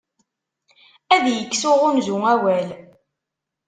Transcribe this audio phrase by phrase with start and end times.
[1.15, 2.67] Ad yekkes uɣunzu awal.